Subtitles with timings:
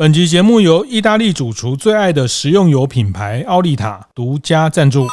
[0.00, 5.06] 本集节目由意大利主厨最爱的食用油品牌奥利塔独家赞助。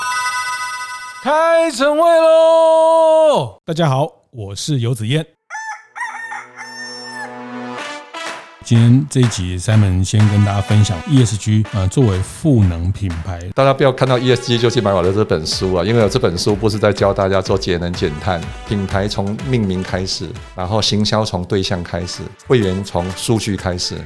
[1.22, 3.60] 开晨会喽！
[3.66, 5.26] 大家好，我是游子燕。
[8.64, 23.98] 今天这一集，Simon 先跟大家分享 ESG 啊，作为赋能品牌，大家不要看到 ESG 就去买我的这本书啊，因为这本书不是在教大家做节能减碳，品牌从命名开始，然后行销从对象开始，会员从数据开始。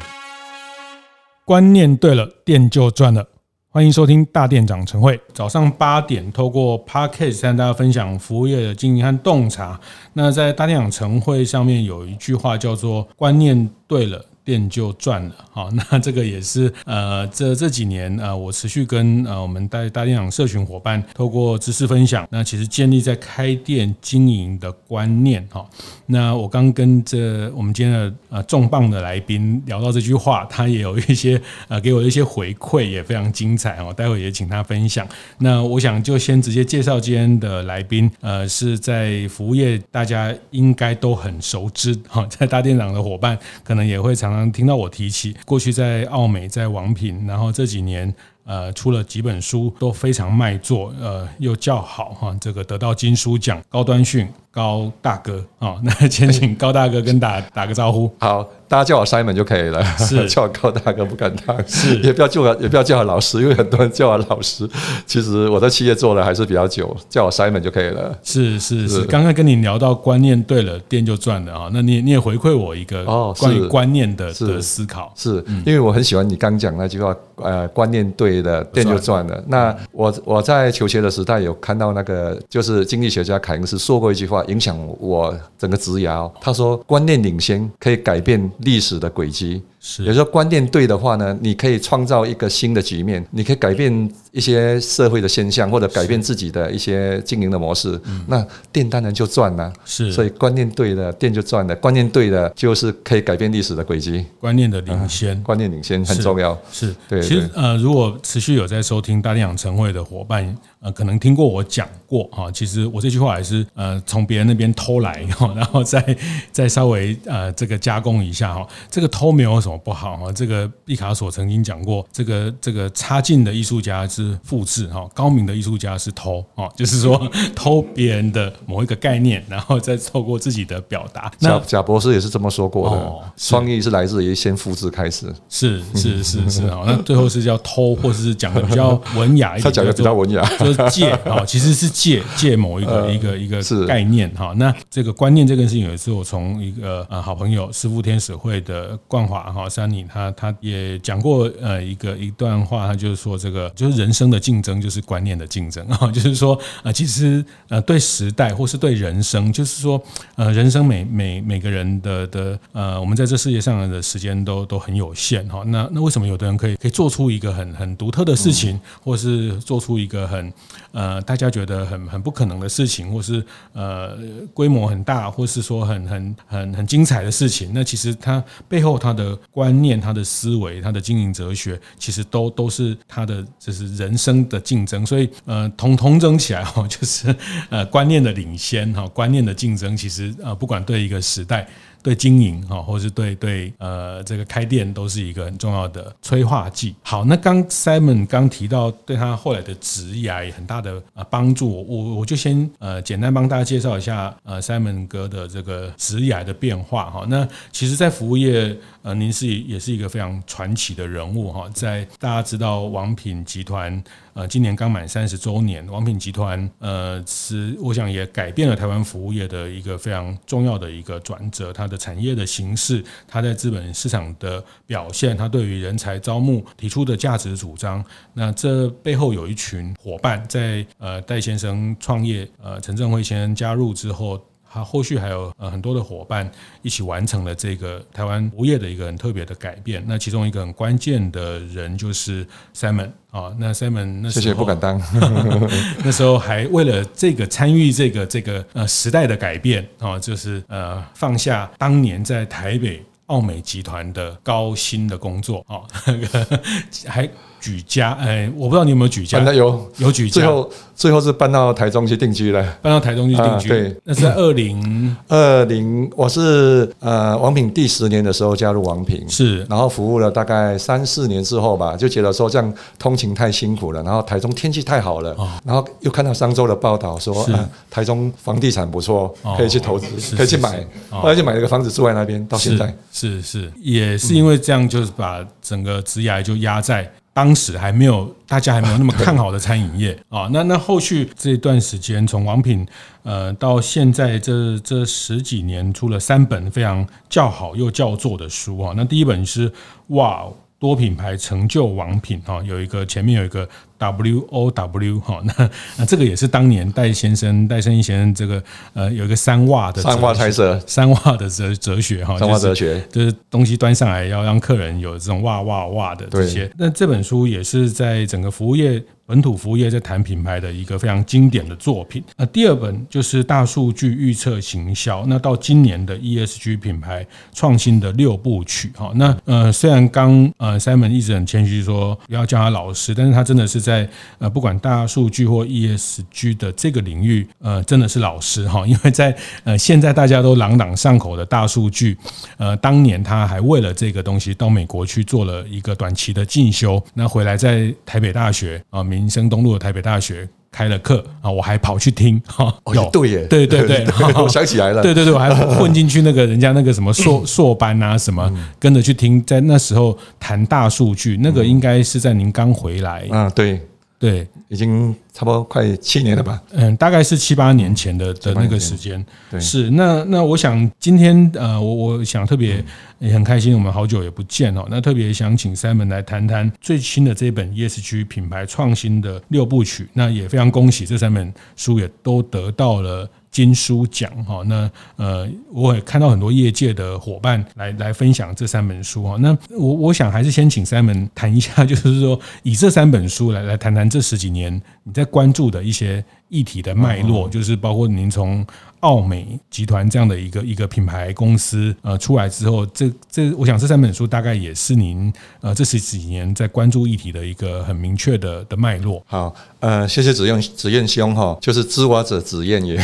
[1.52, 3.28] 观念对了，店就赚了。
[3.68, 5.20] 欢迎收听大店长晨会。
[5.34, 9.78] 早上八点，透过 Podcast 跟大家分享服务业的经营和洞察。
[10.14, 14.24] 那在大店长晨会上面有一句话叫做“观念对了”。
[14.44, 25.64] 店就赚了，好，那这个也是呃，这这几年呃，我持续跟呃我们大大店长社群伙伴透过知识分享，那其实建立在开店经营的观念哈。
[26.08, 33.94] 那我刚跟这我们今天的呃重磅的来宾聊到这句话，他也有一些呃给我一些回馈，也非常精彩哦。
[33.94, 35.08] 待会也请他分享。
[35.38, 44.31] 那我想就先直接介绍今天的来宾，呃，是在服务业大家应该都很熟知哈，在大店长的伙伴可能也会常。
[44.32, 48.14] 常听到我提起，过去在澳美，在王品，然后这几年
[48.46, 58.12] 呃出了几本书，都非常卖座，呃又叫好哈，这个得到金书奖，高端训高大哥啊，那先请高大哥跟打打个招呼。
[58.20, 58.48] 好。
[58.72, 64.66] 大家叫我 Simon 就可以了，是 叫我高大哥不敢当，是也不要叫我也不要叫我老师，因为很多人叫我老师。
[65.06, 68.18] 其实我在企业做的还是比较久，叫我 Simon 就可以了。
[68.24, 71.70] 是是是，刚刚跟你聊到观念对了，店就赚了啊。
[71.74, 77.14] 那你你也回馈我一个哦，关于观念的的思考，是因为我很喜欢你刚讲那句话，
[77.44, 79.44] 呃，观念对了，店就赚了。
[79.48, 86.32] 那我我在求学的时代有看到那个就是经济学家凯恩斯说过一句话，影响我整个职涯。
[86.40, 89.64] 他说观念领先可以改变历史的轨迹。
[89.84, 98.00] 是，有时候观念对的话呢，你可以创造一个新的局面，你可以改变一些社会的现象，或者改变自己的一些经营的模式。
[98.28, 99.74] 那店当然就赚了。
[99.84, 101.76] 是，所以观念对的，店就赚了。
[101.78, 104.24] 观念对的，就是可以改变历史的轨迹。
[104.40, 106.56] 观念的领先，观念领先很重要。
[106.72, 107.20] 是，对。
[107.20, 112.52] 其实呃，如果持续有在收听大店养成会的伙伴，呃，可能听过我讲过哈。
[112.52, 115.26] 其实我这句话也是呃从别人那边偷来，
[115.56, 116.18] 然后再
[116.52, 118.68] 再稍微呃这个加工一下哈。
[118.90, 119.78] 这个偷没有什么。
[119.84, 120.32] 不好哈！
[120.32, 127.20] 这个毕卡索曾经讲过，这个这个差劲的艺术家是复制哈，高明的艺术家是偷哦，就是说
[127.56, 131.32] 偷别人的某一个概念，然后再透过自己的表达。
[131.40, 135.34] 那贾贾博士也是这么说过的，创意是来自于先复制开始。
[135.50, 140.44] 是是是是啊，那最后是叫偷，或者是讲的比较文雅一点，他讲的比较文雅，
[140.74, 144.54] 就是借啊， 其实是借借某一个一个一个概念哈。
[144.58, 149.68] 那这个观念这个事情，有一次我从一个呃好朋友师傅天使会的冠华哈。
[149.70, 160.02] 三里他他也讲过呃一个一段话，他就是说这个就是人生的竞争就是观念的竞争啊， 就是说呃其实呃对时代或是对人生，就是说
[160.36, 170.52] 呃人生每每每个人的的呃我们在这世界上的时间都都很有限哈，那那为什么有的人可以可以做出一个很很独特的事情，或是做出一个很
[170.92, 174.18] 呃大家觉得很很不可能的事情，或是呃
[174.54, 185.06] 规模很大，或是说很很很很精彩的事情，那其实它背后它的观念、他的思维、他的经营哲学，其实都都是他的，就是人生的竞争。
[185.06, 187.34] 所以，呃，同同整起来哈， 就是
[187.70, 191.68] 呃，观念的领先哈，观念的竞争，其实呃，不管对一个时代。
[192.04, 196.96] 对经营哈，或是对对呃这个开店都是一个很重要的催化剂。
[197.04, 207.26] 好，那刚 Simon 刚提到对他后来的职业很大的呃帮助，我我就先呃简单帮大家介绍一下呃 Simon 哥的这个职业的变化哈。
[207.28, 214.04] 那其实，在服务业呃，您是也是一个非常传奇的人物哈，在大家知道王品集团。
[214.34, 228.04] 呃，今年刚满三十周年，王品集团呃是我想也改变了台湾服务业的一个非常重要的一个转折，它的产业的形式，它在资本市场的表现，它对于人才招募提出的价值主张，
[228.34, 234.42] 那这背后有一群伙伴在呃戴先生创业，呃陈正辉先生加入之后。
[234.72, 236.50] 他后续还有呃很多的伙伴
[236.82, 240.04] 一起完成了这个台湾服务业的一个很特别的改变。
[240.08, 242.46] 那其中一个很关键的人就是
[242.76, 245.02] Simon 啊，那 Simon 那时候谢谢不敢当，
[246.06, 253.04] 那时候还为了这个参与这个这个呃时代的改变啊，就是呃放下当年在台北。
[253.28, 256.62] 奥美集团的高薪的工作哦，那个
[257.08, 257.30] 还。
[257.62, 259.40] 举家，哎，我不知道你有没有举家？
[259.54, 259.90] 有。
[259.98, 262.62] 有举家，最后最后是搬到台中去定居了。
[262.82, 277.48] 搬到台中去定居，对，那是在二零 二零，我是呃王品第十年的时候加入王品，是，然后服务了大概三四年之后吧，就觉得说这样通勤太辛苦了，然后台中天气太好了，然后又看到商周的报道说，
[277.90, 282.92] 台中房地产不错，可以去投资，可以去买，后来就买了个房子住在那边，到现在。
[283.12, 287.12] 是是，也是因为这样，就是把整个职涯就压在。
[287.34, 292.86] 当时还没有大家还没有那么看好的餐饮业 啊，那那后续这段时间，从王品
[293.24, 298.94] 呃到现在这这十几年，出了三本非常叫好又叫座的书啊。
[298.98, 299.72] 那第一本是
[300.08, 300.46] 哇，
[300.78, 303.68] 多品牌成就王品啊，有一个前面有一个。
[304.02, 308.62] W O W 哈，那那这个也是当年戴先生戴胜义先生这个
[308.94, 316.72] 呃有一个三袜的三袜猜测，三哇的哲哲学哈，三袜哲学就是东西端上来要让客人有这种哇哇哇的这些。
[316.78, 322.24] 那这本书也是在整个服务业本土服务业在谈品牌的一个非常经典的作品。
[322.38, 329.12] 那第二本就是大数据预测行销，那到今年的 E S G 品牌创新的六部曲哈。
[329.16, 334.08] 那呃虽然刚呃 Simon 一直很谦虚说不要叫他老师，但是他真的是在。
[334.40, 342.18] 呃，不管大数据或 ESG 的这个领域，呃，真的是老师哈， 因为在呃现在大家都朗朗上口的大数据，
[342.58, 353.10] 呃，当年他还为了这个东西到美国去做了一个短期的进修，那回来在台北大学啊，民生东路的台北大学开了课啊，我还跑去听 哈，有。
[353.12, 354.06] 对耶，对对 对，
[354.42, 358.50] 我想起来了， 对对对，我还混进去那个人家那个什么硕硕班啊什么，
[358.80, 363.82] 跟着去听，在那时候谈大数据，那个应该是在您刚回来，嗯，对。
[364.22, 366.62] 对，已经差不多快七年了吧？
[366.74, 369.26] 嗯，大概是七八年前的的那个时间。
[369.50, 372.86] 对，是那那我想今天呃，我我想特别
[373.18, 374.86] 也很开心，我们好久也不见哦。
[374.92, 380.08] 那特别想请 Simon 来谈谈最新的这本 ESG 品牌创新的六部曲。
[380.14, 383.28] 那也非常恭喜这三本书也都得到了。
[383.52, 389.36] 金书奖哈，那呃，我也看到很多业界的伙伴来来分享这三本书哈。
[389.38, 398.64] 那我我想还是先请三门谈一下，就是说以这三本书来来谈谈这十几年你在关注的一些议题的脉络，就是包括您从
[399.00, 409.24] 奥美集团这样的一个一个品牌公司呃出来之后，这这我想这三本书大概也是您呃这十几年在关注议题的一个很明确的的脉络。
[409.26, 412.96] 好，呃，谢谢子燕子燕兄哈，就是知我者子燕也。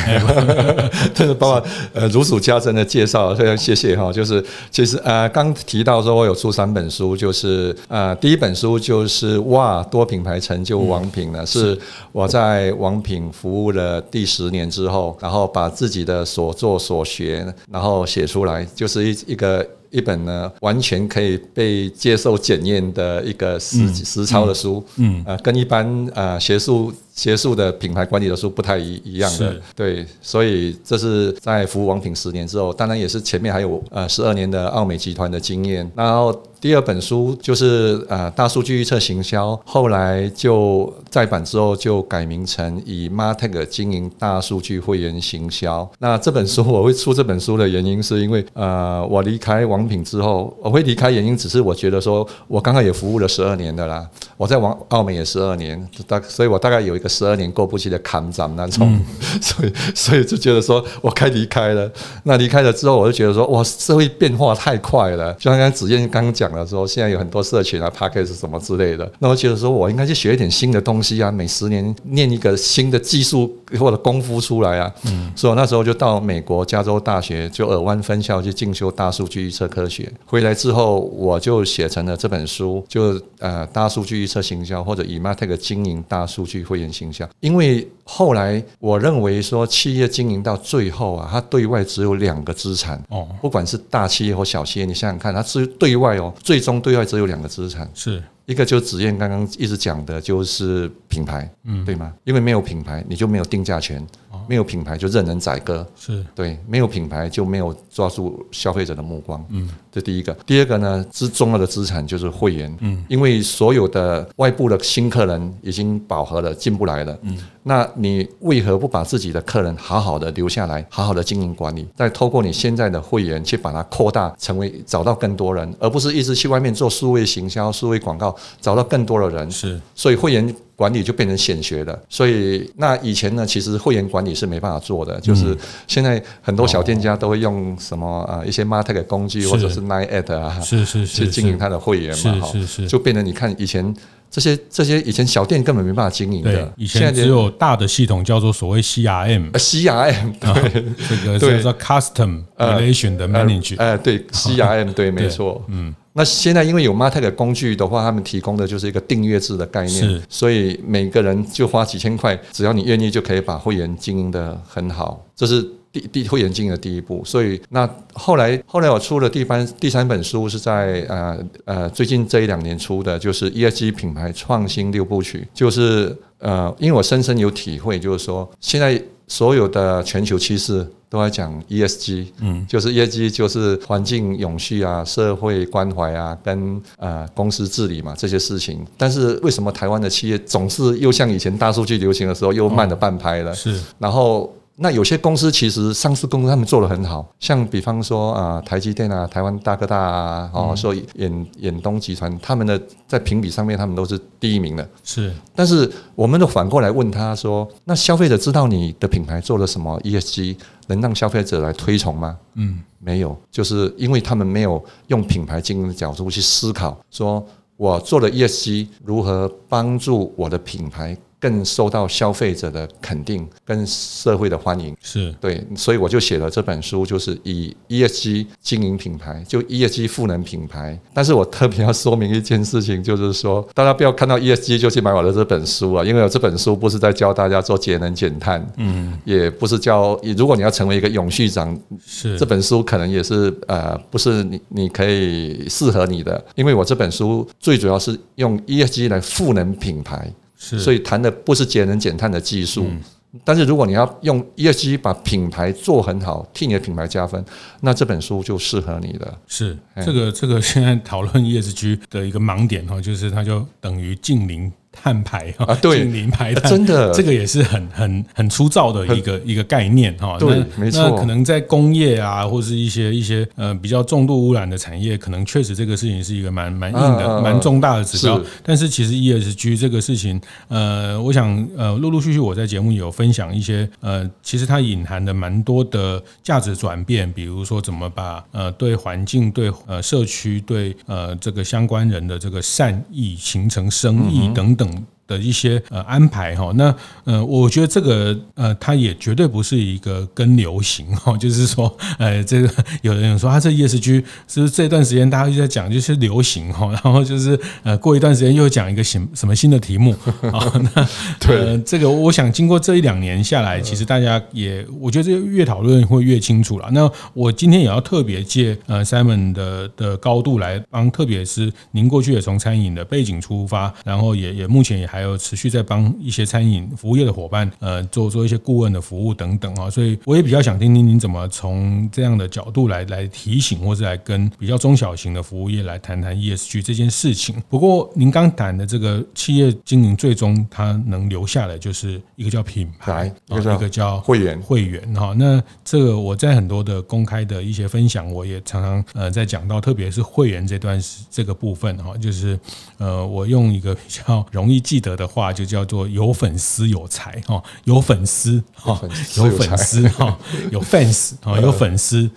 [1.16, 4.14] 这个包括呃如数家珍的介绍，非常谢谢哈。
[4.14, 11.76] 就是其实呃刚提到说我有出三本书，就是呃第一本书就是哇多品牌成就王品呢，是
[12.12, 19.66] 我在王品服务了第十年之后，然后把自己的所作所学，然后写出来，就是一一个。
[19.90, 36.34] 一本呢，完全可以被接受检验的一个实实操的书，嗯，呃，跟一般呃学术学术的品牌管理的书不太一一样的，对，所以这是在服务王品十年之后，当然也是前面还有呃十二年的奥美集团的经验，然后。
[36.60, 45.88] 第二本书就是呃大数据预测行销，后来就再版之后就改名成以 MarTech 经营大数据会员行销。
[46.00, 59.06] 那这本书我会出这本书的原因是因为呃我离开王品之后，我会离开原因只是我觉得说我刚刚也服务了十二年的啦，我在王澳美也十二年，大所以我大概有一个十二年过不去的坎长那种，嗯、
[59.40, 61.88] 所以所以就觉得说我该离开了。
[62.24, 66.48] 那离开了之后，我就觉得说哇社会变化太快了，就像刚刚子燕刚讲。
[66.48, 69.12] 讲了说，现在有很多社群啊、p a c k a g e 什么之类的。
[69.20, 74.90] 那我觉得说，我应该去学一点新的东西啊，每十年念一个新的技术或者功夫出来啊。
[75.08, 80.10] 嗯，所以我那时候就到美国加州大学就尔湾分校去进修大数据预测科学。
[80.26, 87.28] 回来之后，我就写成了这本书，就呃大数据预测行销或者以 MarTech 经营大数据会员行销。
[87.40, 96.34] 因为后来我认为说，企业经营到最后啊，它对外只有两个资产哦，不管是大企业或小企业，你想想看，它是对外哦。
[96.42, 102.14] 最终对外只有两个资产，是一个就子燕刚刚一直讲的，就是品牌，嗯，对吗？
[102.24, 104.06] 因为没有品牌，你就没有定价权，
[104.48, 110.34] 没有品牌就任人宰割，是对，没有品牌就没有抓住消费者的目光，嗯，这第一个。
[110.46, 117.38] 第二个呢，之重要的资产就是会员，嗯，因为所有的外部的新客人已经饱和了，进不来了，嗯。
[117.64, 132.00] 那你为何不把自己的客人好好的留下来，好好的经营管理，再透过你现在的会员去把它扩大，成为找到更多人，而不是一直去外面做数位行销、数位广告，找到更多的人，是，所以会员管理就变成显学了。
[132.08, 135.54] 所以那以前呢，其实会员管理是没办法做的，就是
[135.88, 143.94] 现在很多小店家都会用什么啊一些 Martech 工具或者是 Nine at 啊，是是是，去经营他的会员嘛，哈，是是，就变成你看以前。
[144.30, 165.66] 这些这些以前小店根本没办法经营的，以前只有大的系统叫做所谓 CRM，CRM 对，这个叫做 Custom Relation 的 Manage，呃，对， CRM 对，没错，嗯，那现在因为有 Martech 工具的话，他们提供的就是一个订阅制的概念，是，所以每个人就花几千块，只要你愿意，就可以把会员经营的很好，这是。
[165.90, 193.54] 第第会员经营的第一步，所以那后来后来我出了第三第三本书是在呃呃最近这一两年出的，就是 ESG 品牌创新六部曲，就是呃因为我深深有体会，就是说现在所有的全球趋势都在讲 ESG，嗯，就是 ESG 就是环境永续啊、社会关怀啊、跟呃公司治理嘛这些事情，但是为什么台湾的企业总是又像以前大数据流行的时候又慢了半拍了？
[193.54, 194.54] 是，然后。
[194.80, 204.88] 那有些公司其实上市公司他们做的很好，像比方说啊台积电啊、台湾大哥大啊，哦，说远远东集团，他们的在评比上面他们都是第一名的。
[205.04, 210.56] 是，但是我们都反过来问他说，那消费者知道你的品牌做了什么 ESG，
[210.86, 212.38] 能让消费者来推崇吗？
[212.54, 217.44] 嗯，没有，就是因为他们没有用品牌经营的角度去思考，说
[217.78, 221.18] 我做了 ESG 如何帮助我的品牌。
[221.40, 225.32] 更受到消费者的肯定，跟社会的欢迎，是。
[225.40, 231.00] 对，所以我就写了这本书，就是以 ESG 经营品牌，就 ESG 赋能品牌。
[231.14, 242.38] 但是我特别要说明一件事情，就是说大家不要看到 ESG 就去买我的这本书啊，因为我这本书不是在教大家做节能减碳，嗯，也不是教，如果你要成为一个永续长，是。
[242.38, 250.32] 这本书可能也是呃，不是你你可以适合你的，因为我这本书最主要是用 ESG 来赋能品牌。
[250.58, 253.00] 是，所以谈的不是节能减碳的技术，嗯，
[253.46, 257.44] 但是如果你要用 ESG 把品牌做很好，替你的品牌加分，
[257.82, 259.38] 那这本书就适合你的。
[259.48, 264.72] 是这个这个现在讨论 ESG 的一个盲点哈，就是它就等于近零。
[265.02, 270.38] 碳排啊，对，零排碳，真的，这个也是很很很粗糙的一个一个概念哈。
[270.40, 271.02] 对，没错。
[271.02, 278.42] 那可能在工业啊，或是一些一些呃比较重度污染的产业，可能确实这个事情是一个蛮蛮硬的、蛮重大的指标。
[278.64, 294.87] 但是其实 ESG 这个事情，呃，我想呃陆陆续续我在节目有分享一些呃，其实它隐含的蛮多的价值转变，比如说怎么把呃对环境、对呃社区、对呃这个相关人的这个善意形成生意等等。
[294.88, 310.16] 更的一些呃安排哈，那呃，我觉得这个呃，它也绝对不是一个跟流行 哈，就是说，呃，这个有人有说他这 ESG 是不是这段时间大家就在讲就是流行哈，然后就是呃过一段时间又讲一个什什么新的题目
[310.52, 310.72] 啊？
[310.96, 311.08] 那
[311.46, 316.90] 对这个，我想经过这一两年下来，其实大家也我觉得这个越讨论会越清楚了。
[316.92, 325.17] 那我今天也要特别借呃 Simon 的的高度来帮，特别是您过去也从餐饮的背景出发，然后也也目前也还。
[325.18, 337.56] 还有持续在帮一些餐饮服务业的伙伴，呃，做做一些顾问的服务等等啊，所以我也比较想听听您怎么从这样的角度来来提醒，或者来跟比较中小型的服务业来谈谈 ESG 这件事情。
[337.68, 345.34] 不过您刚谈的这个企业经营，最终它能留下来就是一个叫品牌，一个叫会员会员哈。
[345.36, 352.60] 那这个我在很多的公开的一些分享，我也常常呃在讲到，特别是会员这段这个部分哈，就是
[353.00, 355.07] 呃我用一个比较容易记得。
[355.16, 359.00] 的话就叫做有粉丝有财哈，有粉丝哈，
[359.38, 360.38] 有粉丝哈，
[360.72, 362.30] 有 fans 啊，有粉丝，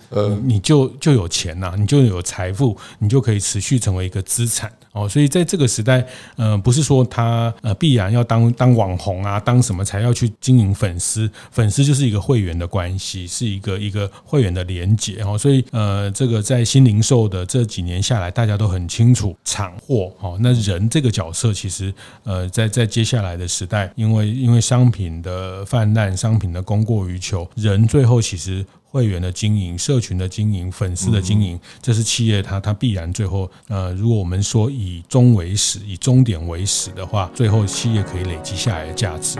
[0.43, 4.71] 你就就有钱呐，你就有财富，你就可以持续成为一个资产。
[4.93, 6.05] 哦，所以在这个时代，
[6.35, 15.37] 呃，不是说他呃必然要当当网红啊，当什么才要去经营粉丝，粉丝就是一个会员的关系，是一个一个会员的连结哦。
[15.37, 21.93] 所以呃，这个在新零售的这几年下来，大家都很清楚厂货哦，那人这个角色其实
[22.23, 28.65] 呃，在在接下来的时代，因为因为商品的泛滥，商品的供过于求，人最后其实。
[28.91, 39.39] 会员的经营、社群的经营、粉丝的经营，这是企业它它必然最后呃，如果我们说以终为始、以终点为始的话，最后企业可以累积下来的价值。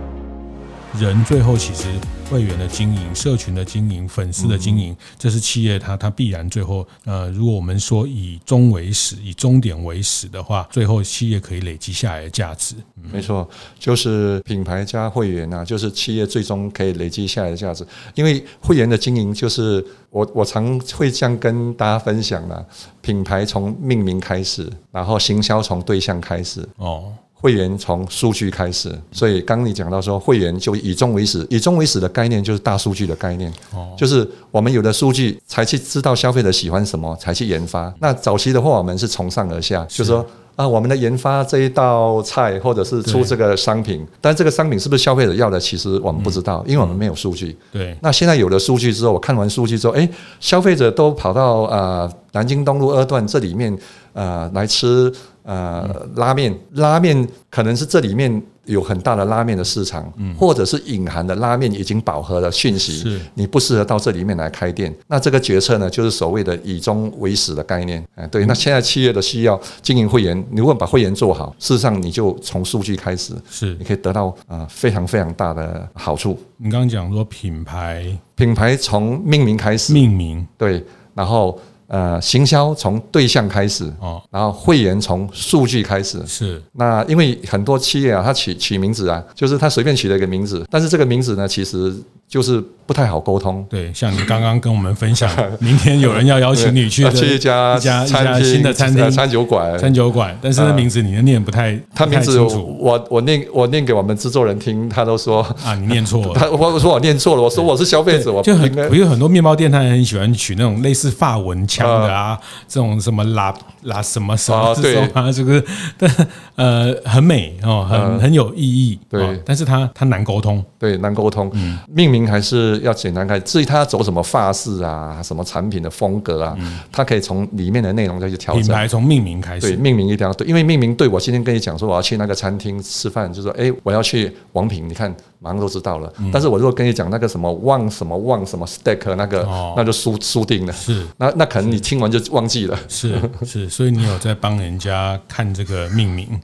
[0.99, 1.87] 人最后其实
[2.29, 12.75] 会员的经营、社群的经营、粉丝的经营，这是企业它它必然最后呃，如果我们说以终为始、以终点为始的话，最后企业可以累积下来的价值。
[12.97, 17.87] 嗯、没错，就是品牌加会员啊，就是企业最终可以累积下来的价值。
[18.13, 22.65] 因为会员的经营，就是我我常会这样跟大家分享的、啊，
[23.01, 27.13] 品牌从命名开始，然后行销从对象开始哦。
[27.41, 33.51] 会员从数据开始，所以刚刚你讲到说，会员就以终为始，以终为始的概念就是大数据的概念，
[33.97, 37.91] 就是我们有了数据才去知道消费者喜欢什么，才去研发。
[37.99, 40.23] 那早期的话，我们是从上而下，就是说
[40.55, 47.57] 啊，我们的研发这一道菜，或者是出这个商品，但这个商品是不是消费者要的，其实我们不知道，因为我们没有数据。
[47.71, 47.97] 对。
[48.01, 50.07] 那现在有了数据之后，我看完数据之后，哎，
[50.39, 53.77] 消费者都跑到呃南京东路二段这里面
[54.13, 55.11] 呃来吃。
[55.43, 58.31] 呃，拉面，拉面可能是这里面
[58.71, 64.93] 有很大的拉面的市场，嗯，或者是隐含的拉面已经饱和的讯息，是你不适合到这里面来开店。
[65.07, 68.03] 那这个决策呢，就是所谓的以终为始的概念。
[68.15, 76.39] 哎，对，那现在企业的需要经营会员，你如果把会员做好，事实上你就从数据开始，是你可以得到啊非常非常大的好处。
[76.57, 81.59] 你刚刚讲说品牌，品牌从命名开始，命名对，然后。
[81.91, 86.61] 呃，行销从对象开始哦，然后会员从数据开始是。
[86.71, 91.93] 那因为很多企业啊，他起起名字啊，就是他随便取了一个名字，但是这个名字呢，其实。
[92.31, 93.65] 就是不太好沟通。
[93.69, 95.29] 对，像你刚刚跟我们分享，
[95.59, 106.33] 明天有人要邀请你去 去一家一家一家新的餐厅、餐酒馆、餐酒馆，但是那名字你的念不太，他名字我我念我念给我们制作人听，他都说啊，你念错了。
[106.35, 115.63] 他我说我念错了，我说我是消费者，我就很因为很多面包店，他很喜欢取那种类似法文腔的啊，这种什么拉拉什么什么这种啊，这个
[115.97, 122.31] 但呃很美哦，很很有意义，对，但是他他难沟通，对，难沟通，嗯，命名。
[122.31, 128.63] 还是要简单开，至于他要走什么发式啊，什么产品的风格啊，嗯、他可以从里面的内容再去调整。
[128.63, 135.15] 品牌从命名开始，对，命名一定要对，因为命名对我今天跟你讲说我要去那个餐厅吃饭，就说，哎，我要去王品，你看。
[135.43, 139.43] 马上都知道了，但是我如果跟你讲那个什么旺什么旺什么 stack 那个，
[139.75, 140.71] 那就输输定了。
[140.71, 142.77] 是，那那可能你听完就忘记了。
[142.87, 146.39] 是是，所以你有在帮人家看这个命名。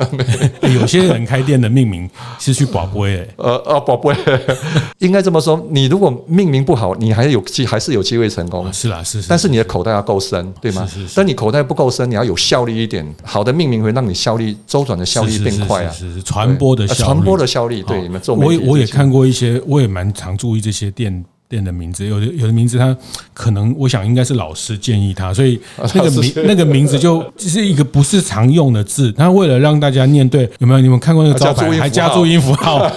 [0.74, 4.16] 有些人开店的命名是去宝贝，呃 呃，宝贝，
[5.00, 5.62] 应该这么说。
[5.68, 8.72] 你如果命名不好，你还有机还是有机会成功。
[8.72, 9.22] 是啦，是。
[9.28, 10.86] 但是你的口袋要够深，对吗？
[10.90, 11.12] 是是。
[11.14, 13.06] 但你口袋不够深，你要有效率一点。
[13.22, 15.90] 好的命名会让你效率周转的效率变快啊。
[15.92, 17.02] 是是，传播的效率。
[17.02, 18.37] 传播的效率，对你们做。
[18.38, 22.06] 我也我也看过一些，我也蛮常注意这些店店的名字。
[22.06, 22.96] 有的有的名字，他
[23.32, 25.60] 可能我想应该是老师建议他，所以
[25.94, 29.10] 那个名那个名字就就是一个不是常用的字。
[29.12, 30.80] 他为了让大家念对，有没有？
[30.80, 32.90] 你们看过那个招牌还加注音符号？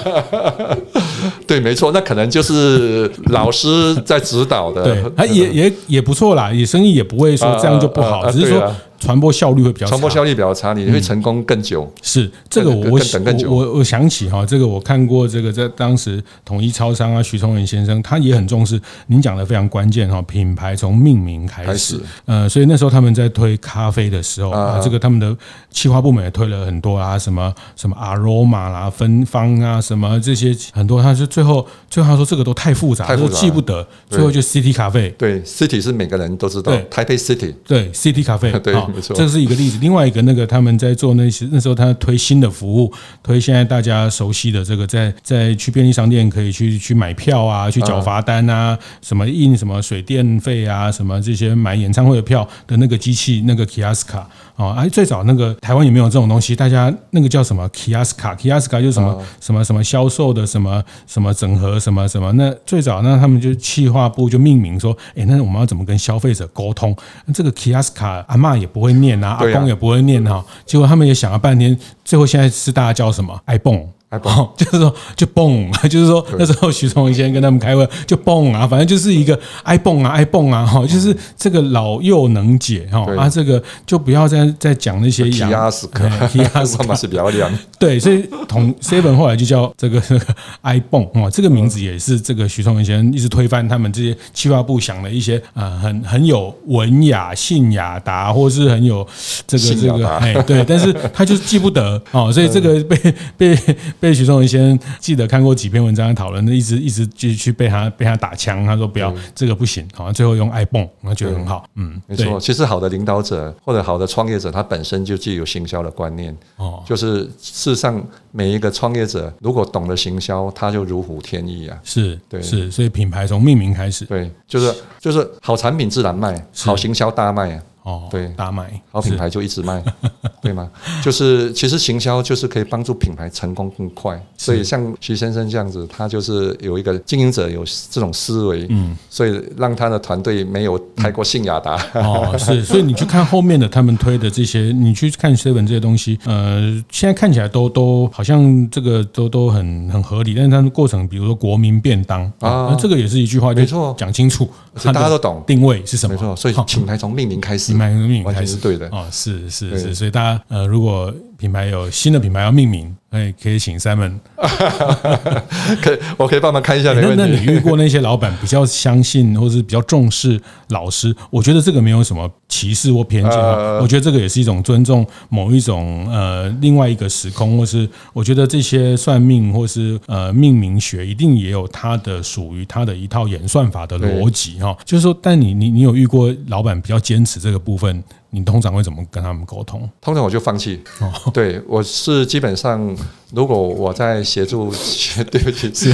[1.47, 4.83] 对，没错，那可能就是老师在指导的。
[4.83, 8.73] 对，他也也也不错啦，也生意也不会说这样就不好，只是说。
[9.01, 11.83] 传播效率会比较差，传播效率比较差，你会成功更久。
[11.83, 18.79] 嗯、是这个我我我我想起哈，这个我看过这个在当时统一超商啊，徐崇仁先生他也很重视。
[19.07, 25.35] 您讲的非常关键哈，品牌从命名开始，呃，所以那时候他们在推咖啡的时候啊，这个他们的
[25.71, 35.09] 企划部门也推了很多啊，什么什么 aroma 啦、芬芳啊，什么这些很多，他是最后最后他说这个都太复杂，太复杂，记不得，最后就 City 咖啡。
[35.17, 38.75] 对，City 是每个人都知道，台北 City，对，City 咖啡，对。
[38.93, 39.77] 没错，这是一个例子。
[39.81, 42.91] 另外一个，那个他们在做那些那时候，他推新的服务，
[43.23, 54.21] 推现在大家熟悉的这个，在在去便利商店可以去去买票啊，去缴罚单啊，什么印什么水电费啊，什么这些买演唱会的票的那个机器，那个 Kiosk。
[54.61, 56.55] 哦，哎，最早那个台湾有没有这种东西？
[56.55, 62.31] 大家那个叫什么 Kiaska，Kiaska 就是什么什么什么销售的什么什么整合什么什么？
[62.33, 66.95] 那最早那他们就企划部就命名说，哎，那我们要怎么跟消费者沟通？
[67.33, 70.45] 这个 Kiaska 阿嬷也不会念啊，阿公也不会念哈。
[70.65, 73.87] 结果他们也想了半天，最后现在是大家叫什么？iPhone。
[74.11, 90.25] 哦， 就是说就蹦， 就是说那时候徐崇文先跟他们开会就蹦啊，反正就是一个 iPhone 啊，iPhone 啊， 哈，就是这个老幼能解哈，啊，这个就不要再再讲那些洋，亚斯克，亚斯克是比较凉，对，所以同 Seven 后来就叫这个这个
[90.63, 99.07] iPhone 啊，这个名字也是这个徐崇文先生一直推翻他们这些企划部想的一些啊，很很有文雅、信雅达，或是很有
[99.47, 102.97] 这个这个哎，对，但是他就是记不得哦，所以这个被
[103.37, 103.57] 被。
[104.01, 112.39] 被许嵩先记得看过几篇文章讨论，一直一直继续去被他被他打枪，他说不要这个不行，好像最后用 iPhone，他觉得很好，嗯，没错。
[112.39, 127.61] 其实好的领导者或者好的创业者，他本身就具有行销的观念，哦，就是事实上每一个创业者如果懂得行销，他就如虎添翼啊，是对，是，所以品牌从命名开始，对，就是就是好产品自然卖，好行销大卖啊。
[127.83, 129.83] 哦，对，大卖好品牌就一直卖，
[130.39, 130.69] 对吗？
[131.03, 141.75] 就是其实行销就是可以帮助品牌成功更快，所以像徐先生这样子，他就是有一个经营者有这种思维，嗯，所以让他的团队没有太过信雅达。
[141.95, 154.47] 哦，是，所以你去看后面的他们推的这些，你去看 seven 这些东西，呃，现在看起来都都好像这个都都很很合理，但是他们过程，比如说国民便当啊，那这个也是一句话，没错，讲清楚，
[154.83, 155.43] 大家都懂。
[155.47, 157.70] 定位是什么，没错，所以品牌从命名开始。
[157.71, 158.87] 品牌命名还是对的。
[158.89, 164.19] 哦，是是是，所以大家呃，如果品牌有新的品牌要命名，哎，可以请 Simon，
[165.81, 166.93] 可以，我可以帮忙看一下。
[166.93, 171.15] 那那你遇过那些老板比较相信或是比较重视老师？
[171.29, 173.39] 我觉得这个没有什么歧视或偏见，
[173.79, 184.77] 我觉得这个也是一种尊重某一种呃另外一个时空，或是我觉得这些算命或是呃命名学一定也有它的属于它的一套演算法的逻辑哈。
[184.83, 188.03] 就是说，但你你你有遇过老板比较坚持这个部分？
[188.33, 189.87] 你通常会怎么跟他们沟通？
[189.99, 190.81] 通常我就放弃。
[190.99, 192.95] 哦，对，我是基本上，
[193.33, 194.73] 如果我在协助，
[195.29, 195.93] 对不起，是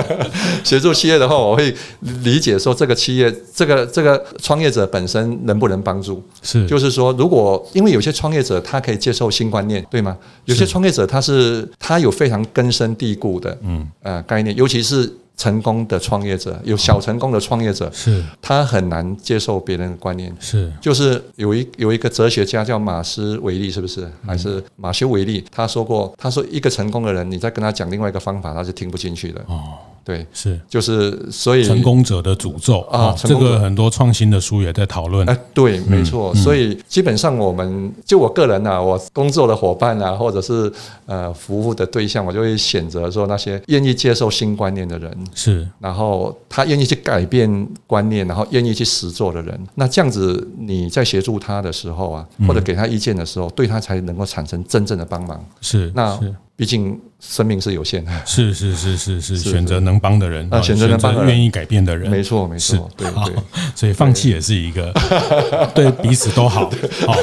[0.62, 1.74] 协助企业的话，我会
[2.22, 6.22] 理解说这个企业，这个这个创业者本身能不能帮助？
[6.42, 10.16] 是，就是说，如果因为有些创业者他可以接受新观念，对吗？
[10.44, 15.10] 有些创业者他是他有非常根深蒂固的嗯呃概念，尤其是。
[15.40, 24.06] 成功的创业者，有小成功的创业者，是他很难接受别人的观念，是就是有一有一个哲学家叫马斯维利，是不是？
[24.26, 25.42] 还是马修维利？
[25.50, 29.42] 他说过，他说一个成功的人，你再跟他讲另外一个方法，他是听不进去的。
[29.46, 29.78] 哦。
[30.04, 35.28] 对，是就是，所以成功者的诅咒啊，这个很多创新的书也在讨论。
[35.28, 36.34] 哎，对，没错。
[36.34, 40.72] 所以基本上，我们就我个人啊，我工作的伙伴啊，或者是
[41.06, 49.58] 呃服务的对象，我就会选择说那些愿意接受新观念的人，是，然后他愿意去改变观念，然后愿意去实做的人。
[49.74, 55.44] 那这样子你在协助他的时候啊，或者给他意见的时候，对他才能够产生真正的帮忙。
[55.60, 56.18] 是，那
[56.60, 57.00] 毕竟。
[57.22, 58.02] 生命是有限。
[58.02, 63.34] 的，是是是是是，选择能帮的人啊，选择能帮、愿意改变的人，没错没错，对对，
[63.74, 64.90] 所以放弃也是一个
[65.76, 66.70] 对彼此都好，
[67.06, 67.14] 好，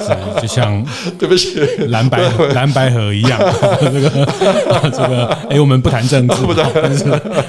[0.00, 0.84] 是就像
[1.16, 1.60] 对不起。
[1.90, 2.20] 蓝白
[2.54, 3.38] 蓝白河一样，
[3.80, 4.10] 这个
[4.90, 6.34] 这个，哎，我们不谈政治，
[6.74, 7.04] 但是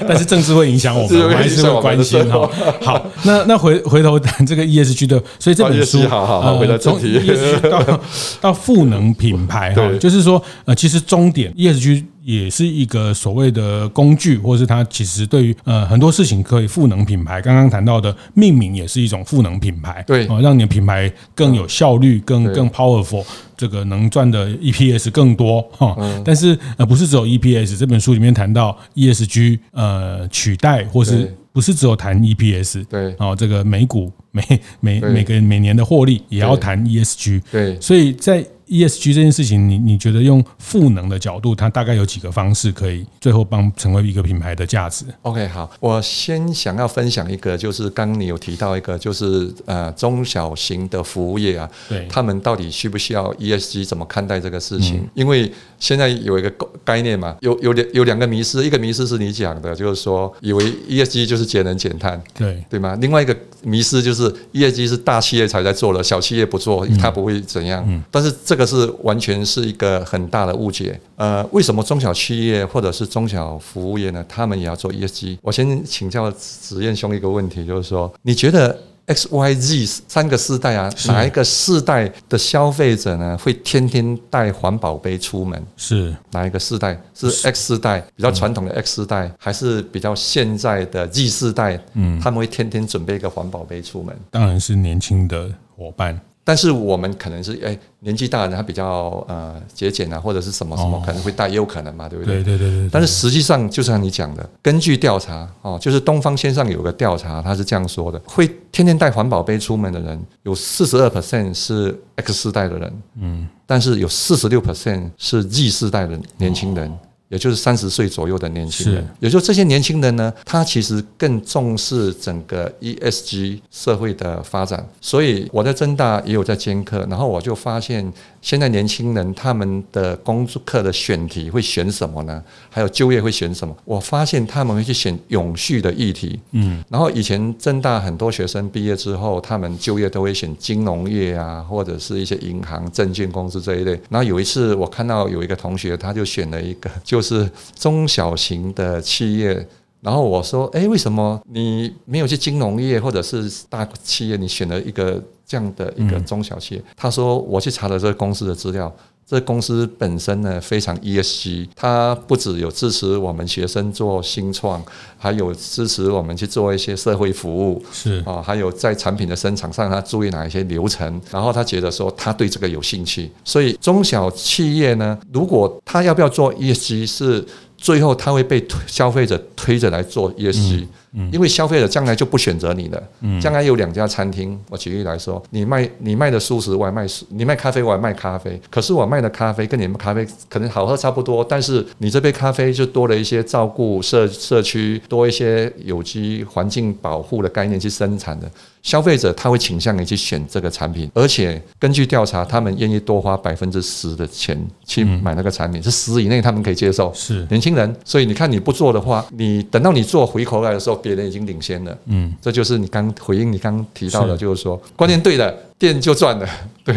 [0.06, 2.48] 但是政治会影响我们，我们还是会关心哈。
[2.80, 7.20] 好，那那回回头谈这个 ESG 的，所以这本书好好好，回到正题，
[7.68, 8.00] 到
[8.40, 12.04] 到赋能品牌哈，就是说呃，其实终点 ESG。
[12.28, 17.40] 也是一个所谓的工具，或是它其实对于呃很多事情可以赋能品牌。
[17.40, 23.24] 刚刚谈到的命名也是一种赋能品牌，对，让你的品牌更有效率、更更 powerful，
[23.56, 25.96] 这个能赚的 EPS 更多哈。
[26.22, 34.42] 但是呃不是只有 EPS，这本书里面谈到 ESG 呃取代或是不是只有谈 EPS，对，哦这个每股每
[34.80, 38.44] 每每个每年的获利也要谈 ESG，对，所以在。
[38.68, 53.86] ESG 这件事情，你你觉得用赋能的角度，它大概有几个方式可以最后帮成为一个品牌的价值？OK，好，我先想要分享一个，就是刚刚你有提到一个，就是呃中小型的服务业啊，对，他们到底需不需要 ESG？
[53.86, 54.98] 怎么看待这个事情？
[54.98, 56.52] 嗯、因为现在有一个
[56.84, 62.96] 概念嘛，有有两有两个迷思，一个迷思是你讲的，就是说以为 ESG 就是节能减碳，对对吗？
[63.00, 67.84] 另外一个迷思就是 ESG 是大企业才在做的，小企业不做，它不会怎样。
[67.88, 70.98] 嗯、但是这个是完全是一个很大的误解。
[71.16, 74.24] 呃，为什么中小企业或者是中小服务业呢？
[74.28, 75.38] 他们也要做 ESG？
[75.42, 78.76] 我先请教子燕兄一个问题，就是说，你觉得
[79.08, 85.60] X、Y、Z 三个世代啊，哪一个世代的消费者呢，会天天带环保杯出门？
[85.76, 86.98] 是哪一个世代？
[87.14, 91.80] 是 X 世代比较传统的 X 世代，还是比较现在的 Z 世代？
[91.94, 94.14] 嗯，他们会天天准备一个环保杯出门？
[94.30, 96.20] 当然是年轻的伙伴。
[96.48, 102.42] 但是我们可能是哎、欸、年纪大的人他比较呃节俭啊，或者是什么什么可能会带，也有可能嘛，对不对？
[102.42, 102.88] 对对对对。
[102.90, 116.98] 但是实际上就像你讲的，根据调查哦，就是东方先生有个调查，他是这样说的：会天天带环保杯出门的人，有四十二 percent 是 X 世代的人，嗯，但是有四十六 percent 是 Z 世代的年轻人。
[117.28, 124.86] 也就是三十岁左右的年轻人，也就这些年轻人呢，他其实更重视整个 ESG 社会的发展。
[125.00, 128.10] 所以我在增大也有在兼课，然后我就发现，
[128.40, 132.42] 现在年轻人他们的工作课的选题会选什么呢？
[132.70, 133.76] 还有就业会选什么？
[133.84, 136.40] 我发现他们会去选永续的议题。
[136.52, 143.92] 嗯，然后以前增大很多学生毕业之后，他们就业都会选金融业啊，或者是一些银行、证券公司这一类。
[144.08, 149.66] 然后有一次我看到有一个同学，他就选了一个就是中小型的企业。
[150.00, 154.36] 然后我说：“哎，为什么你没有去金融业或者是大企业？
[154.36, 158.94] 你选了一个这样的一个中小企业？”他说：“我去查了这个公司的资料，
[159.28, 164.82] 这公司本身呢非常 ESG，它不只有支持我们学生做新创，
[165.18, 171.20] 还有支持我们去做一些社会服务，是啊，还有在产品的生产上，他注意哪一些流程。
[171.30, 177.44] 然后他觉得说他对这个有兴趣，所以中小企业呢，如果他要不要做 ESG 是。”
[177.80, 180.84] 最后，他会被消费者推着来做 ESG，
[181.32, 183.02] 因为消费者将来就不选择你了。
[183.40, 188.60] 将来有两家餐厅，我举例来说，你卖你卖的素食，我还卖你卖咖啡，我还卖咖啡。
[188.70, 198.50] 可是我卖的咖啡跟你们咖啡可能好喝差不多，但是你这杯咖啡就多了一些照顾社社区，多一些有机环境保护的概念去生产的。
[198.80, 207.12] 消费者他会倾向于去选这个产品，而且根据调查，他们愿意多花百分之十的钱去买那个产品，是十以内他们可以接受。
[207.12, 211.98] 是年轻人，所以你看你不做的话，你等到你做回头来的时候，别人已经领先了。
[212.06, 216.46] 嗯，这就是你刚回应你刚提到的，就是说观念对了，店就赚了。
[216.84, 216.94] 对，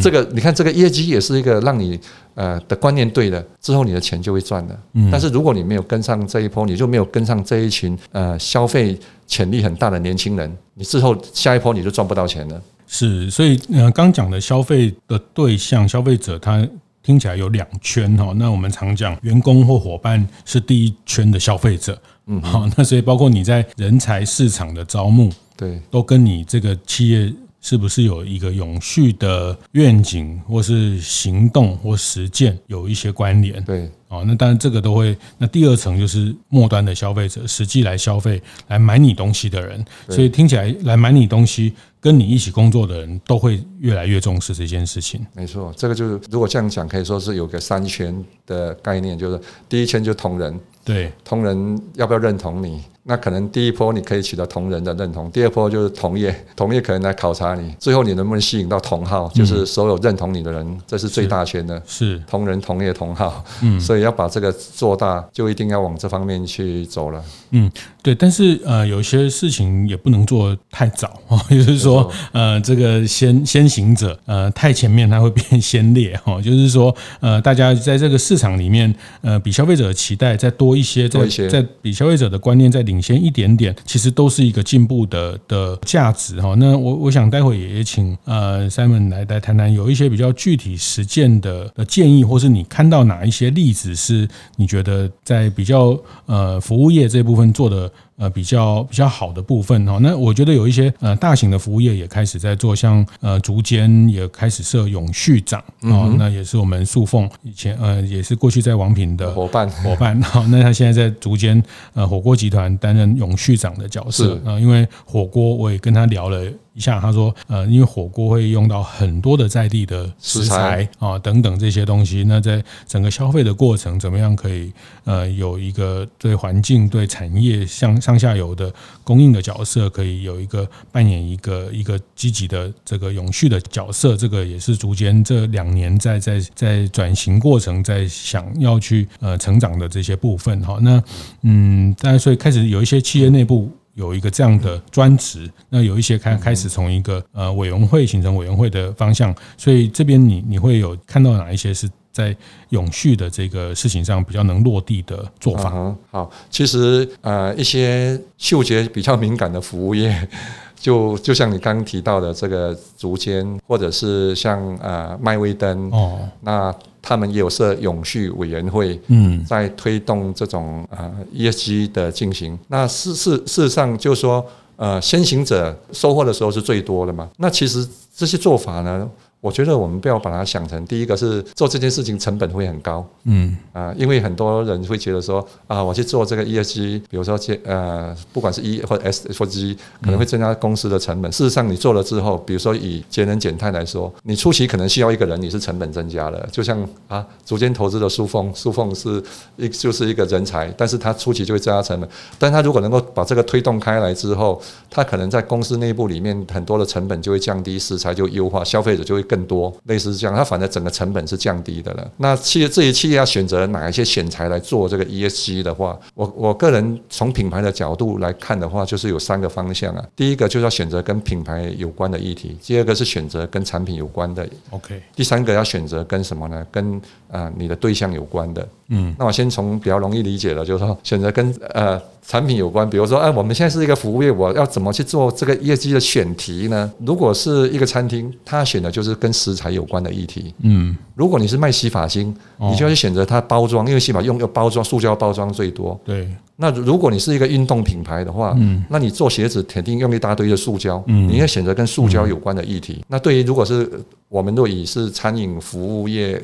[0.00, 1.98] 这个你看这个业绩也是一个让你
[2.34, 4.78] 呃的观念对了之后，你的钱就会赚了。
[5.10, 8.98] 但是如果你没有跟上这一波，你就没有跟上这一群呃消费。
[9.28, 12.62] 潜力很大的年轻人，你之后下一波你就赚不到钱了。
[12.86, 16.66] 是，所以呃，刚讲的消费的对象，消费者他
[17.02, 18.32] 听起来有两圈哈。
[18.36, 33.90] 那我们常讲员工或伙伴是第一圈的消费者，嗯，好，那所以包括你在人才市场的招募，对，都跟你这个企业是不是有一个永续的愿景，或是行动或实践有一些关联，对。
[34.08, 35.16] 哦，那当然这个都会。
[35.36, 39.84] 那第二层就是末端的消费者，实际来消费、来买你东西的人。
[40.08, 45.24] 所以听起来，来买你东西、跟你一起工作的人都会越来越重视这件事情。
[45.34, 52.82] 没错，这个就是如果这样讲，可以说是有个三圈的概念，就是第一圈就是同仁，对，同仁要不要认同你？
[53.08, 63.42] 那可能第一波你可以取得同仁的认同，第二波就是同业， 同业可能来考察你，最后你能不能吸引到同号，就是所有认同你的人，这是最大圈的，是同仁、同业、同号。
[63.62, 67.24] 嗯，所以要把这个做大，就一定要往这方面去走了。
[67.52, 82.97] 嗯，对，但是呃，有些事情也不能做太早 哦，也就是说，呃，这个先先行者，呃，太前面它会变先烈哈， 就是说，呃，大家在这个市场里面，呃，比消费者的期待再多一些，在在比消费者的观念再领。
[83.00, 86.54] 先一点点，其实都是一个进步的的价值哈。
[86.58, 97.90] 那我我想待会也请呃 Simon 来来谈谈，有一些比较具体实践的的建议，或是你看到哪一些例子是你觉得在比较呃服务业这部分做的。
[98.18, 109.70] 呃，比较比较好的部分哈，那我觉得有一些呃大型的服务业也开始在做，像呃竹间也开始设永续长啊，那也是我们塑凤以前呃也是过去在王品的伙伴。
[109.70, 111.62] 伙伴，好，那他现在在竹间
[111.94, 116.44] 呃火锅集团担任永续长的角色啊，因为火锅我也跟他聊了。
[116.78, 122.22] 一下，他说，呃，因为火锅会用到很多的在地的食材啊，等等这些东西。
[122.22, 134.16] 那在整个消费的过程，怎么样可以呃有一个对环境、对产业向上下游的供应的角色，可以有一个扮演一个一个积极的这个永续的角色。
[134.16, 140.78] 这个也是逐渐这两年在在在转型过程，在想要去呃成长的这些部分哈。
[140.80, 141.02] 那
[141.42, 143.68] 嗯，当然所以开始有一些企业内部。
[143.98, 152.34] 有一个这样的专职，那有一些开开始从一个呃委员会形成委员会的方向，所以这边你你会有看到哪一些是在
[152.68, 155.72] 永续的这个事情上比较能落地的做法？
[155.74, 160.28] 嗯、好，其实呃一些嗅觉比较敏感的服务业，
[160.78, 166.72] 就就像你刚刚提到的这个竹签，或者是像呃麦威登哦，那。
[167.08, 172.58] 他们也有设永续委员会，嗯，在推动这种呃 ESG 的进行。
[172.68, 174.44] 那事事事实上，就是说，
[174.76, 177.26] 呃，先行者收获的时候是最多的嘛。
[177.38, 179.08] 那其实这些做法呢，
[179.40, 191.30] 我觉得我们不要把它想成第一个是做这件事情成本会很高，嗯啊，因为很多人会觉得说啊，我去做这个 ESG，比如说呃，不管是 E 或 S 或 G，可能会增加公司的成本。
[191.30, 196.48] 事实上，你做了之后，比如说以节能减碳来说，你初期可能需要一个人，你是成本增加了。
[196.50, 199.22] 就像啊，逐渐投资的苏凤，苏凤是
[199.56, 202.10] 一就是一个人才，但是他初期就会增加成本。
[202.40, 209.27] 但他如果能够把这个推动开来之后，他可能在公司内部里面很多的成本就会降低，食材就优化，消费者就会。
[209.28, 212.10] 更多类似这样，它反正整个成本是降低的了。
[212.16, 220.04] 那企业这些企业要选择哪一些选材来做这个 ESG 的话，我我个人从品牌的角度来看的话，就是有三个方向啊。
[220.16, 225.00] 第一个就是要选择跟品牌有关的议题，第二个是选择跟产品有关的，OK。
[225.14, 226.66] 第三个要选择跟什么呢？
[226.72, 226.96] 跟
[227.30, 228.68] 啊、呃、你的对象有关的。
[228.88, 232.00] 嗯，那我先从比较容易理解的，就是说选择跟呃。
[232.28, 236.92] 产品有关，比如说，哎，我们现在是一个服务业，我要怎么去做这个业绩的选题呢？
[236.98, 240.52] 如果是一个餐厅，他选的就是跟食材有关的议题。
[240.58, 245.98] 嗯，如果你是卖洗发精，你就要去选择它包装，因为洗发用要包装，塑胶包装最多。
[246.04, 246.28] 对。
[246.56, 253.02] 那如果你是一个运动品牌的话，嗯，那你做鞋子肯定用一大堆的塑胶，嗯，你要选择跟塑胶有关的议题。
[253.08, 253.90] 那对于如果是
[254.28, 256.38] 我们若以是餐饮服务业。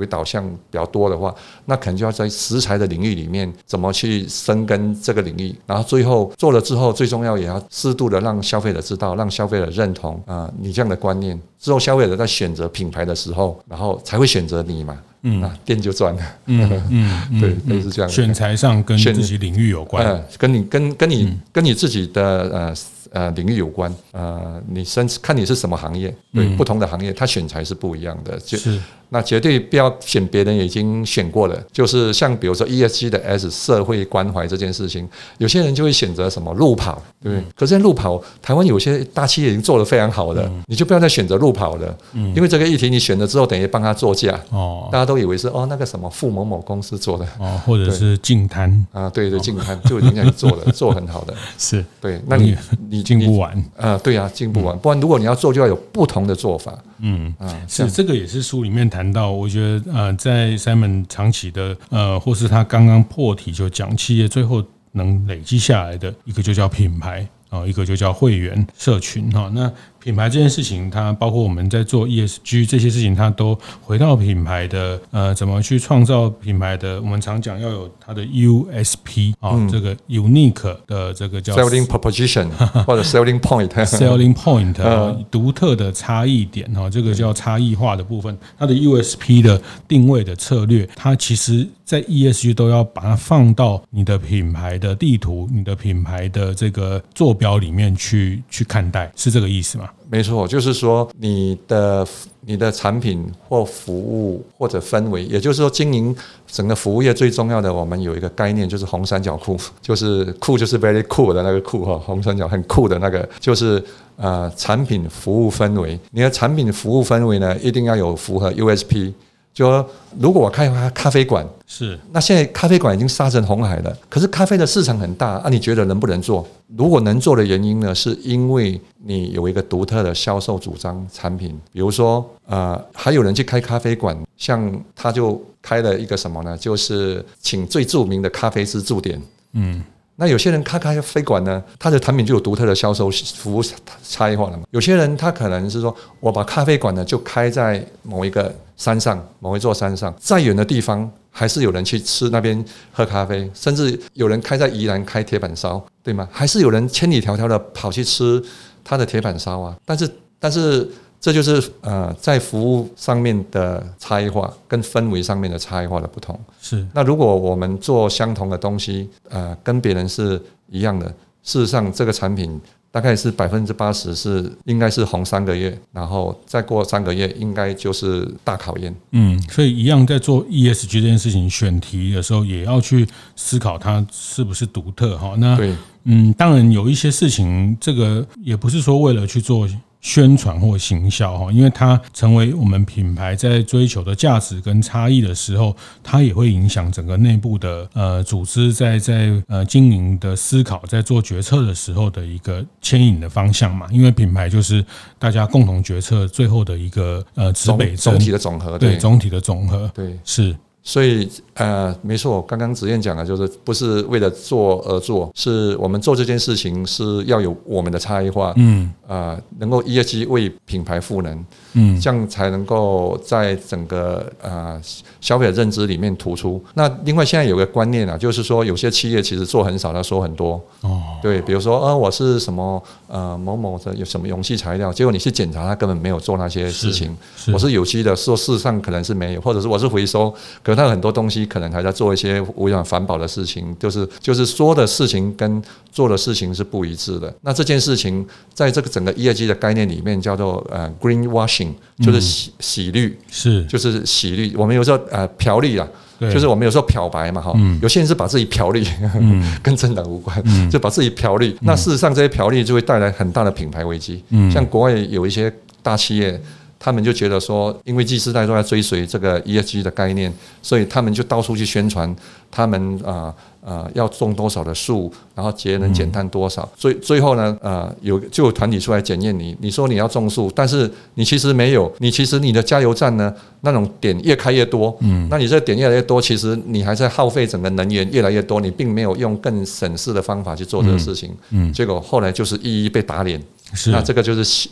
[0.00, 1.32] 为导向比较多的话，
[1.66, 18.10] 那可能就要在食材的领域里面怎么去深耕这个领域，然后最后做了之后，最重要也要适度的让消费者知道，让消费者认同啊、呃，你这样的观念之后，消费者在选择品牌的时候，然后才会选择你嘛，嗯，那店就赚了，嗯嗯，嗯 对，类似这样。
[18.10, 22.74] 选材上跟自己领域有关，呃、跟你跟跟你跟你自己的呃。
[23.12, 28.78] 呃，领域有关，呃，你甚至看你是什么行业，对，嗯、不同的行业，它选材是不一样的，就是
[29.10, 35.06] 那绝对不要选别人已经选过了，就是像比如说 ESG 的 S 社会关怀这件事情，
[35.38, 48.70] 有些人就会选择什么路跑，对，嗯、可是路跑，台湾有些大企业已经做得非常好的，嗯、你就不要再选择路跑了，嗯，因为这个议题你选了之后，等于帮他作价，哦，大家都以为是哦那个什么付某某公司做的，哦，或者是净滩。
[48.92, 51.84] 啊，对对，净滩就已经这样做了， 做很好的，是。
[52.00, 52.56] 对，那你
[52.88, 53.02] 你。
[53.02, 53.56] 进不完。
[53.76, 54.78] 啊、呃，对呀、啊，进不完。
[54.78, 56.76] 不然，如果你要做，就要有不同的做法。
[57.00, 57.34] 嗯。
[57.38, 59.30] 啊，是这个也是书里面谈谈到。
[59.30, 69.50] 我觉得呃，在 Simon 长期的呃，或是他刚刚破题就讲企业最后能累积下来的一个，就叫品牌啊，一个就叫会员社群哈。
[69.54, 77.00] 那品牌这件事情，它包括我们在做 ESG 这些事情，它都回到品牌的呃，怎么去创造品牌的？
[77.00, 82.48] 我们常讲要有它的 USP 啊，这个 unique 的这个叫 selling proposition
[82.86, 84.74] 或者 selling point，selling point
[85.30, 88.36] 独特的差异点哈，这个叫差异化的部分。
[88.58, 99.89] 它的 USP 的定位的策略，它其实在 ESG 都要把它放到你的品牌的地图、你的品牌的这个坐标里面去去看待，是这个意思吗？
[100.08, 102.06] 没错，就是说你的
[102.40, 106.14] 你的产品或服务或者氛围，也就是说经营
[106.48, 113.80] 整个服务业最重要的，我们有一个概念，就是红三角酷，就是酷就是 very cool 的那个酷哈，红三角很酷的那个，就是
[114.16, 115.98] 呃产品服务氛围。
[116.10, 119.12] 你的产品服务氛围呢，一定要有符合 USP。
[119.52, 119.86] 就说
[120.18, 126.46] 如果我开咖咖啡馆，是那现在咖啡馆已经杀成红海了，可是咖啡的市场很大啊，你觉得能不能做？
[126.76, 136.56] 如果能做的原因呢，是因为你有一个独特的销售主张产品，比如说呃，还有人去开咖啡馆，像他就开了一个什么呢？
[136.56, 139.20] 就是请最著名的咖啡师驻点，
[139.52, 139.82] 嗯。
[140.20, 143.62] 那有些人开咖啡馆呢，他的产品就有独特的销售服务
[144.06, 144.64] 差异化了嘛。
[144.70, 156.28] 有些人他可能是说，我把咖啡馆呢就开在某一个山上，某一座山上，再远的地方还是有人去吃那边喝咖啡，甚至有人开在宜兰开铁板烧，对吗？
[156.30, 158.42] 还是有人千里迢迢的跑去吃
[158.84, 159.74] 他的铁板烧啊。
[159.86, 160.86] 但是，但是。
[161.20, 166.38] 这就是呃，在服务上面的差异化，跟氛围上面的差异化的不同。
[166.62, 166.86] 是。
[166.94, 171.06] 那如果我们做相同的东西，呃，跟别人是一样的，
[171.42, 172.58] 事实上这个产品
[172.90, 178.94] 大概是百分之八十是应该是红三个月，然后再过三个月应该就是大考验。
[179.10, 183.06] 嗯，所以一样在做 ESG 这件事情选题的时候，也要去
[183.36, 185.34] 思考它是不是独特哈。
[185.36, 189.68] 那对，嗯，当然有一些事情，这个也不是说为了去做。
[190.00, 203.86] 宣传或行销哈，因为它成为我们品牌在追求的价值跟差异的时候，它也会影响整个内部的呃组织在在呃经营的思考，在做决策的时候的一个牵引的方向嘛。
[203.90, 204.84] 因为品牌就是
[205.18, 210.56] 大家共同决策最后的一个呃指北针，总体的总和，对总体的总和，对是。
[210.82, 224.80] 所以，呃，没错，刚刚子燕讲的，就是不是为了做而做，是我们做这件事情是要有我们的差异化，嗯，啊、呃，能够 ESG 为品牌赋能，嗯，这样才能够在整个呃
[225.20, 226.62] 消费者认知里面突出。
[226.72, 237.14] 那另外现在有个观念啊，就是说有些企业其实做很少，他说很多，哦，对，比如说，呃，我是什么呃某某的有什么容器材料，结果你去检查，他根本没有做那些事情。
[237.36, 240.34] 是是我是有机的，说事实上可能是没有，或者是我是回收。
[240.70, 247.32] 可他很多东西可能还在做一些污染环保的事情，就是就是说的事情跟做的事情是不一致的。
[247.42, 251.72] 那这件事情在这个整个 ESG 的概念里面叫做呃 green washing，
[252.04, 254.54] 就是洗洗绿，是就是洗绿。
[254.56, 255.88] 我们有时候呃漂绿啊，
[256.20, 257.52] 就是我们有时候漂白嘛哈。
[257.82, 258.84] 有些人是把自己漂绿，
[259.62, 261.56] 跟政党无关，就把自己漂绿。
[261.62, 264.22] 那事实上这些漂绿就会带来很大的品牌危机。
[264.52, 265.52] 像国外有一些
[265.82, 266.40] 大企业。
[266.82, 272.16] 他们就觉得说，因为 Z 世代都在追随这个 ESG 的概念，所以他们就到处去宣传，
[272.50, 276.66] 他们啊啊要种多少的树，然后节能减碳多少。
[276.74, 293.38] 最最后呢，呃，有就有团体出来检验你，你说你要种树，但是你其实没有，你其实你的加油站呢，那种点越开越多，嗯，那你这点越来越多，其实你还在耗费整个能源越来越多，你并没有用更省事的方法去做这个事情，嗯，结果后来就是一一被打脸，
[293.74, 294.70] 是，那这个就是。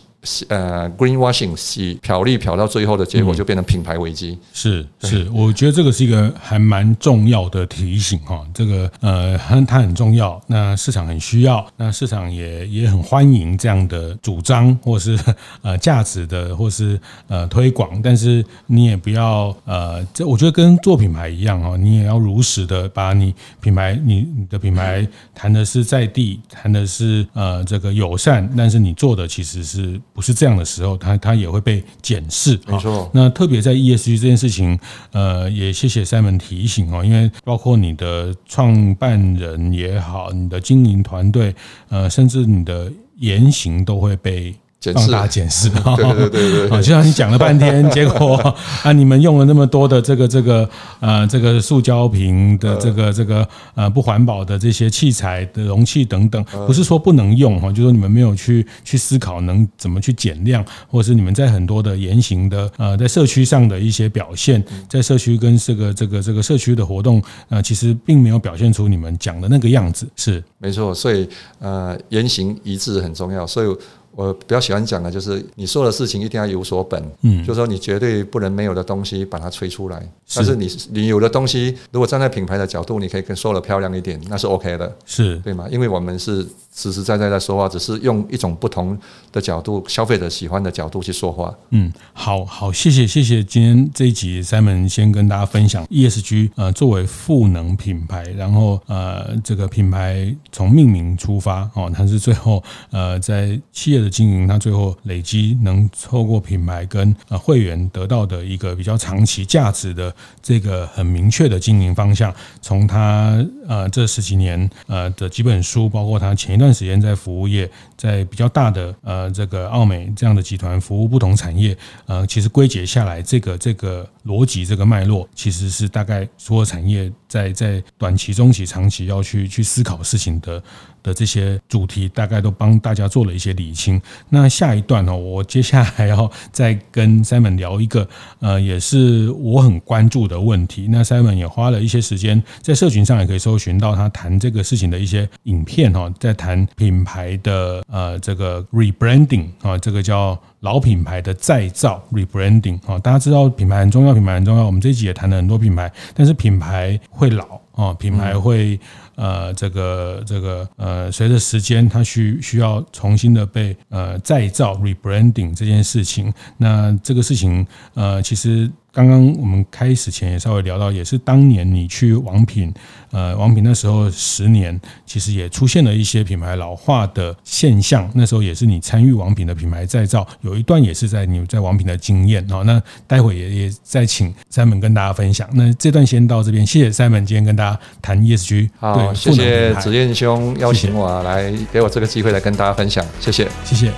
[0.48, 4.36] 呃，greenwashing 洗漂绿漂到最后的结果就变成品牌危机。
[4.52, 8.44] 是是，我觉得这个是一个还蛮重要的提醒哈。
[8.52, 15.16] 这个呃，它它很重要，那市场很需要，那市场也也很欢迎这样的主张或是
[15.62, 18.02] 呃价值的或是呃推广。
[18.02, 29.98] 但是你也不要呃，这我觉得跟做品牌一样哈，你也要如实的把你品牌你你的品牌谈的是在地，谈的是呃这个友善，但是你做的其实是。
[30.18, 32.58] 不是这样的时候，它它也会被检视。
[32.66, 34.76] 没错，那特别在 ESG 这件事情，
[35.12, 41.54] 呃，也谢谢 Simon 提醒哦，因为包括你的创办人也好，你的经营团队，
[41.88, 44.52] 呃，甚至你的言行都会被。
[44.94, 48.36] 放大检视， 对对对对，就像你讲了半天， 结果
[48.84, 50.68] 啊，你们用了那么多的这个这个
[51.00, 70.42] 呃这个塑胶瓶的这个这个呃不环保的这些器材的容器等等，不是说不能用哈，就是说你们没有去去思考能怎么去减量，或者是你们在很多的言行的呃在社区上的一些表现，在社区跟这个这个这个社区的活动呃，其实并没有表现出你们讲的那个样子，是。
[70.58, 73.76] 没错，所以呃言行一致很重要，所以。
[74.12, 80.06] 我比较喜欢讲的就是，你做的事情一定要有所本，嗯，就是说你绝对不能没有的东西把它吹出来。
[80.34, 85.66] 但是你你有的东西，如果站在品牌的角度，你可以跟说的漂亮一点，那是 OK 的，是对吗？
[85.70, 86.46] 因为我们是。
[86.78, 88.96] 实实在在在说话，只是用一种不同
[89.32, 91.52] 的角度，消费者喜欢的角度去说话。
[91.70, 112.32] 嗯，好好，谢谢谢谢，今天这一集 Simon 先跟大家分享 ESG，呃，作为赋能品牌，然后呃，这个品牌从命名出发哦，它是最后呃在企业的经营，它最后累积能透过品牌跟呃会员得到的一个比较长期价值的这个很明确的经营方向。
[112.62, 116.67] 从他呃这十几年呃的几本书，包括他前一段。
[116.68, 130.62] 段时间在服务业，在比较大的呃这个澳美这样的集团服务不同产业，呃，其实归结下来，这个这个逻辑这个脉络，其实是大概所有产业在在短期、中期、长期要去去思考事情的。
[131.02, 134.00] 的这些主题大概都帮大家做了一些理清。
[134.28, 138.08] 那下一段呢，我接下来要再跟 Simon 聊一个，
[138.40, 140.86] 呃，也是我很关注的问题。
[140.90, 152.98] 那 Simon 也花了一些时间在社群上也可以搜寻到他谈这个事情的一些影片哈，在谈品牌的呃这个 rebranding 啊，这个叫老品牌的再造 rebranding 啊。
[152.98, 154.64] 大家知道品牌很重要，品牌很重要。
[154.66, 158.78] 我们这一集也谈了很多品牌，但是品牌会老啊，品牌会。
[159.20, 168.70] 呃，这个这个呃，随着时间，它需需要重新的被呃再造 rebranding 这件事情，那这个事情呃，其实。
[168.98, 172.74] 刚刚我们开始前也稍微聊到，也是当年你去王品，
[173.12, 174.76] 呃，王品那时候十年，
[175.06, 178.10] 其实也出现了一些品牌老化的现象。
[178.14, 182.64] 那时候也是你参与王品的品牌再造，有一段也是在你在王品的经验哦。
[182.64, 185.48] 那待会也也再请 Simon 跟大家分享。
[185.52, 188.68] 那这段先到这边，谢谢 Simon 今天跟大家谈 ESG。
[188.80, 193.92] 好，对谢谢子燕兄邀请我来，给我这个机会来跟大家分享，谢谢，谢谢。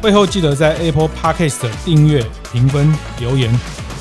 [0.00, 3.50] 会后记得在 Apple Podcast 订阅、评分、留言。